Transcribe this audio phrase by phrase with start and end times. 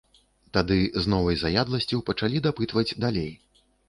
[0.57, 3.29] Тады з новай заядласцю пачалі дапытваць далей.